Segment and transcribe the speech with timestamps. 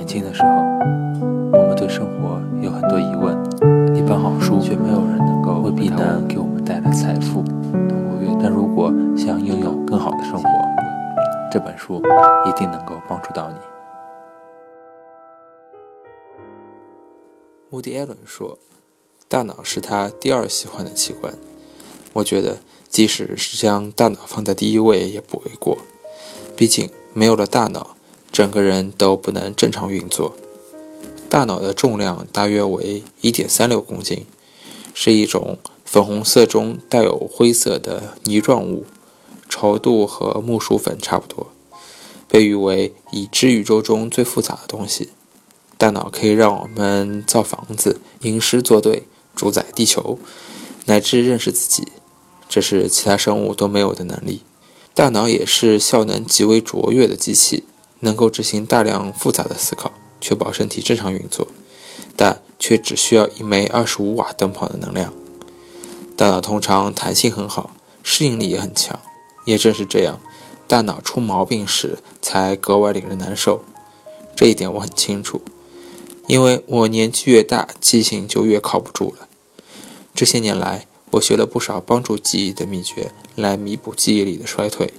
[0.00, 0.48] 年轻的时候，
[1.52, 3.36] 我们对生活有很多疑问，
[3.94, 7.44] 一本好书却没有人能够未必能给我们带来财富。
[8.42, 10.48] 但如果想拥有更好的生活，
[11.52, 12.02] 这本书
[12.48, 13.56] 一定能够帮助到你。
[17.68, 18.58] 穆迪·艾伦说
[19.28, 21.34] ：“大脑是他第二喜欢的器官。”
[22.14, 22.56] 我觉得，
[22.88, 25.76] 即使是将大脑放在第一位也不为过。
[26.56, 27.94] 毕竟，没有了大脑，
[28.32, 30.36] 整个人都不能正常运作。
[31.28, 34.26] 大脑的重量大约为1.36公斤，
[34.94, 38.84] 是一种粉红色中带有灰色的泥状物，
[39.48, 41.48] 稠度和木薯粉差不多，
[42.28, 45.10] 被誉为已知宇宙中最复杂的东西。
[45.78, 49.04] 大脑可以让我们造房子、吟诗作对、
[49.34, 50.18] 主宰地球，
[50.86, 51.88] 乃至认识自己。
[52.48, 54.42] 这是其他生物都没有的能力。
[54.92, 57.64] 大脑也是效能极为卓越的机器，
[58.00, 61.46] 能够执行大量复杂的思考，确保身体正常运作，
[62.16, 65.12] 但却只需要一枚二十五瓦灯泡的能量。
[66.16, 67.70] 大脑通常弹性很好，
[68.02, 68.98] 适应力也很强。
[69.46, 70.20] 也正是这样，
[70.68, 73.64] 大脑出毛病时才格外令人难受。
[74.36, 75.40] 这一点我很清楚，
[76.26, 79.28] 因为我年纪越大，记性就越靠不住了。
[80.14, 84.92] 这些年来，我学了不少帮助记忆的秘诀，来弥补记忆力的衰退。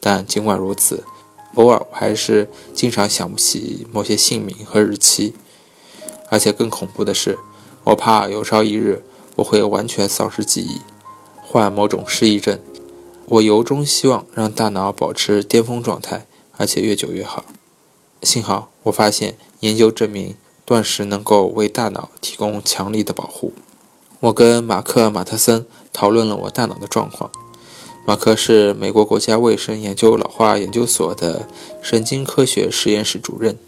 [0.00, 1.04] 但尽管如此，
[1.54, 5.34] 偶尔我还是经常想不起某些姓名和日期。
[6.30, 7.38] 而且更恐怖的是，
[7.84, 9.04] 我怕有朝一日
[9.36, 10.80] 我会完全丧失记忆，
[11.42, 12.58] 患某种失忆症。
[13.26, 17.44] 我由衷希望让大脑保持巅峰状态，而且越久越好。
[18.22, 23.52] 幸好我发现研究证明，断食能够为大脑提供强力的保护。
[24.20, 27.30] 我跟马克·马特森讨论了我大脑的状况。
[28.06, 31.48] 马克是美国国家卫生研究老化研究所的
[31.80, 33.58] 神经科学实验室主任，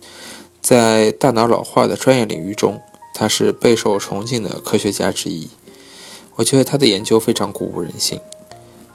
[0.60, 2.82] 在大脑老化的专业领域中，
[3.14, 5.48] 他是备受崇敬的科学家之一。
[6.34, 8.20] 我觉得他的研究非常鼓舞人心。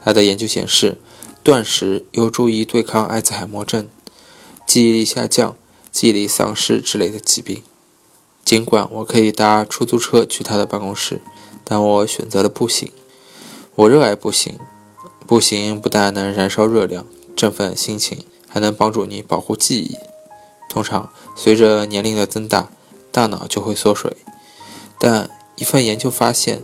[0.03, 0.99] 他的研究显示，
[1.41, 3.87] 断食有助于对抗艾兹海默症、
[4.67, 5.55] 记忆力下降、
[5.91, 7.63] 记忆力丧失之类的疾病。
[8.45, 11.19] 尽管我可以搭出租车去他的办公室。
[11.63, 12.91] 但我选择了步行。
[13.75, 14.59] 我热爱步行，
[15.31, 17.05] 步行不但能燃烧热量、
[17.37, 19.95] 振奋心情，还能帮助你保护记忆。
[20.67, 22.69] 通常，随着年龄的增大，
[23.13, 24.17] 大脑就会缩水。
[24.99, 26.61] 但一份研究发现，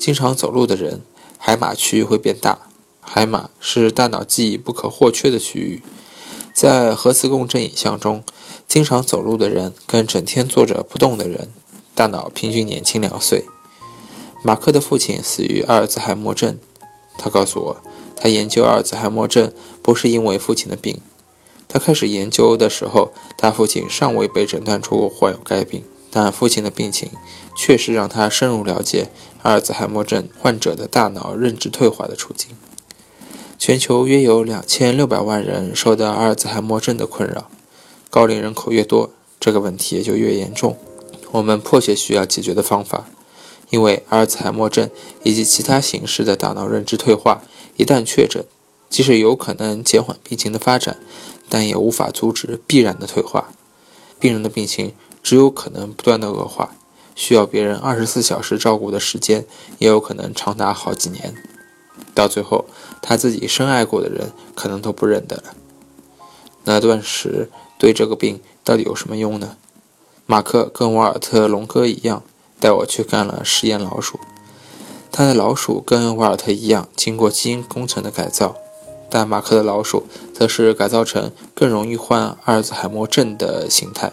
[0.00, 1.02] 经常走路的人，
[1.38, 2.58] 海马区域会变大。
[3.00, 5.80] 海马是大脑记忆不可或缺的区域。
[6.52, 8.24] 在核磁共振影像中，
[8.66, 11.52] 经常走路的人跟整天坐着不动的人，
[11.94, 13.44] 大脑平均年轻两岁。
[14.42, 16.58] 马克的父亲死于阿尔兹海默症。
[17.18, 17.76] 他告诉我，
[18.14, 21.00] 他研究阿尔兹海默症不是因为父亲的病。
[21.68, 27.10] 他开始研究的时候，他父亲尚未被诊断出患有该病，但父亲的病情
[27.56, 29.08] 确实让他深入了解
[29.42, 32.50] 阿尔兹海默症患者的大脑认知退化的处境。
[33.58, 37.50] 全球约有两千六百万人受到阿尔兹海默症的困扰。
[38.10, 39.10] 高龄人口越多，
[39.40, 40.76] 这个问题也就越严重。
[41.32, 43.08] 我们迫切需要解决的方法。
[43.70, 44.88] 因为阿尔茨海默症
[45.22, 47.42] 以及其他形式的大脑认知退化，
[47.76, 48.44] 一旦确诊，
[48.88, 50.98] 即使有可能减缓病情的发展，
[51.48, 53.50] 但也无法阻止必然的退化。
[54.18, 56.76] 病人的病情只有可能不断的恶化，
[57.14, 59.44] 需要别人二十四小时照顾的时间
[59.78, 61.34] 也有可能长达好几年。
[62.14, 62.66] 到最后，
[63.02, 65.54] 他自己深爱过的人可能都不认得了。
[66.64, 69.56] 那断食对这个病到底有什么用呢？
[70.24, 72.22] 马克跟瓦尔特龙哥一样。
[72.58, 74.18] 带我去干了实验老鼠，
[75.12, 78.56] 他的老鼠跟瓦尔特一样经过基因工程的改造，
[79.08, 84.12] 但马克的老鼠则是改造成更容易患阿尔兹海默症的形态。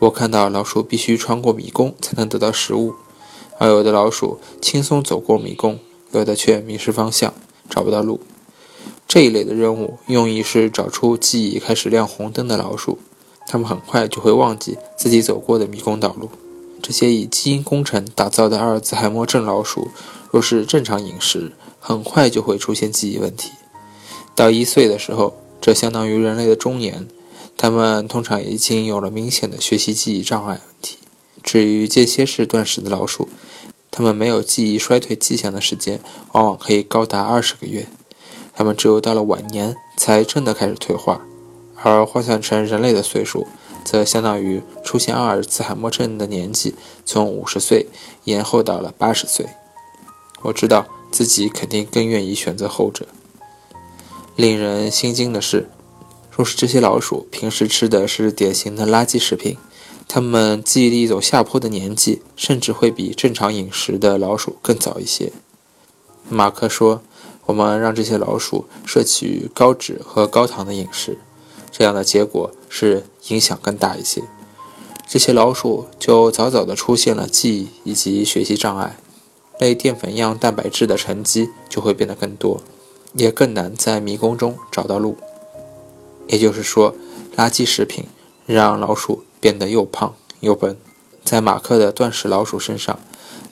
[0.00, 2.94] 我看到老鼠必须穿过迷宫才能得到食物，
[3.58, 5.78] 而有的老鼠轻松走过迷宫，
[6.12, 7.32] 有的却迷失方向，
[7.70, 8.20] 找不到路。
[9.06, 12.98] 这一类的任务用意是找出记忆开始亮红灯的老鼠，
[13.46, 16.28] 它们很快就会忘记自己走过的迷宫道路。
[16.86, 19.88] 这些以基因工程打造的阿尔兹海默症老鼠，
[20.30, 23.52] 若是正常饮食，很快就会出现记忆问题。
[24.34, 27.08] 到一岁的时候，这相当于人类的中年，
[27.56, 30.98] 它们通常已经有了明显的学习记忆障碍问题。
[31.42, 33.30] 至于间歇式断食的老鼠，
[33.90, 36.00] 它们没有记忆衰退迹象的时间，
[36.32, 37.86] 往往可以高达二十个月。
[38.54, 41.22] 它们只有到了晚年才真的开始退化，
[41.82, 43.46] 而换算成人类的岁数。
[43.84, 47.86] 则相当于出现阿尔茨海默症的年纪从五十岁
[48.24, 49.46] 延后到了八十岁。
[50.42, 53.06] 我知道自己肯定更愿意选择后者。
[54.36, 55.68] 令人心惊的是，
[56.30, 59.56] 若是这些老鼠平时吃的是典型的垃圾食品，
[60.08, 65.32] 它们记忆力走下坡的年纪甚至会比正常饮食的老鼠更早一些。
[66.28, 67.02] 马克说
[67.46, 71.18] ：“我们让这些老鼠摄取高脂和高糖的饮食，
[71.76, 74.22] 这样的结果是影响更大一些。
[75.08, 78.96] 这些老鼠就早早的出现了记忆以及学习障碍，
[79.58, 82.60] 类淀粉样蛋白质的沉积就会变得更多，
[83.14, 85.16] 也更难在迷宫中找到路。
[86.28, 86.94] 也就是说，
[87.36, 88.04] 垃圾食品
[88.46, 90.76] 让老鼠变得又胖又笨。
[91.24, 93.00] 在马克的断食老鼠身上，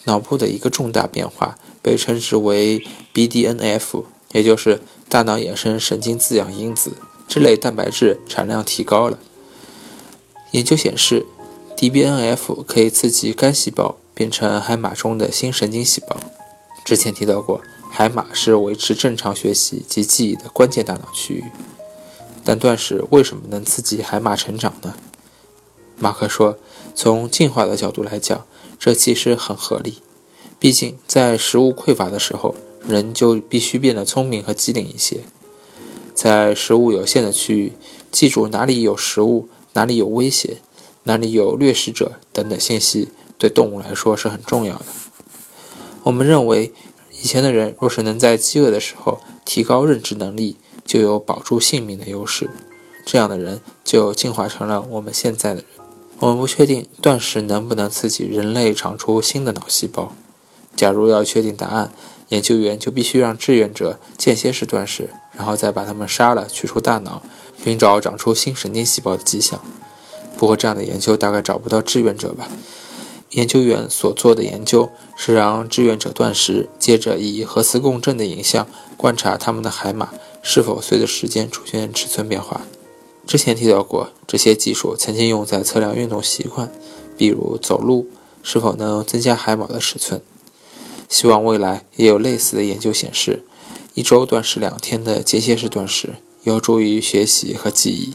[0.05, 2.81] 脑部的一个重大变化。”被称之为
[3.13, 6.93] BDNF，也就是大脑衍生神经滋养因子，
[7.33, 9.19] 这类蛋白质产量提高了。
[10.51, 11.25] 研究显示
[11.79, 16.19] ，DBNF 可以刺激肝细胞变成海马中的新神经细胞。
[16.85, 21.45] 之前提到过，海马是维持正常学习及记忆的关键大脑区域。
[22.45, 24.93] 但断食为什么能刺激海马成长呢？
[25.97, 26.59] 马克说，
[26.95, 28.45] 从进化的角度来讲，
[28.79, 30.03] 这其实很合理。
[30.59, 32.55] 毕竟，在食物匮乏的时候，
[32.87, 35.21] 人就必须变得聪明和机灵一些。
[36.15, 37.73] 在食物有限的区域，
[38.11, 40.59] 记住哪里有食物，哪里有危险，
[41.05, 44.85] 哪里有掠食者等等信息，对动物来说是很重要的。
[46.05, 46.73] 我们认为，
[47.21, 52.51] 以前的人若是能在饥饿的时候提高认知能力，就有保住性命的优势。
[53.05, 55.65] 这样的人就进化成了我们现在的人。
[56.19, 60.15] 我们不确定断食能不能刺激人类长出新的脑细胞。
[60.77, 61.93] 假如要确定答案，
[62.29, 67.23] 研究员就必须让志愿者间歇式断食，然后再把他们杀了，取出大脑，
[67.63, 69.61] 寻找长出新神经细胞的迹象。
[70.37, 72.49] 不过，这样的研究大概找不到志愿者吧？
[73.31, 80.11] 研究员所做的研究是让志愿者断食，接着以核磁共振的影像观察他们的海马
[80.43, 82.61] 是否随着时间出现尺寸变化。
[83.27, 86.71] 之前提到过，这些技术曾经用在测量运动习惯，
[87.17, 88.09] 比如走路
[88.43, 90.21] 是否能增加海马的尺寸。
[91.09, 93.45] 希望未来也有类似的研究显示，
[93.95, 98.15] 一周断食两天的间歇式断食有助于学习和记忆。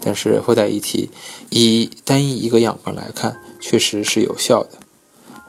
[0.00, 1.10] 但是附带一提，
[1.50, 4.70] 以单一一个样本来看，确实是有效的。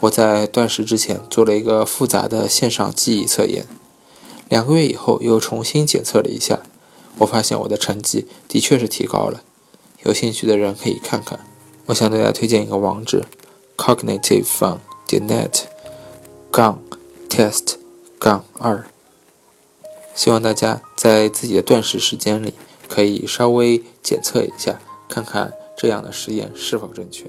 [0.02, 3.66] 我在断食之前做了一个复杂的线上记忆测验，
[4.48, 6.62] 两个月以后又重新检测了一下，
[7.18, 9.42] 我发现我的成绩的确是提高了。
[10.04, 11.40] 有兴趣的人可以看看。
[11.88, 13.24] 我向大家推荐一个网址
[13.78, 14.78] ：cognitiveFun
[15.08, 15.64] 点 net。
[16.52, 16.82] 杠
[17.30, 17.76] test
[18.18, 18.88] 杠二，
[20.16, 22.54] 希望大家在自己的断食时间里
[22.88, 24.80] 可以稍微检测一下，
[25.10, 27.26] 看看这样的实验是否正确。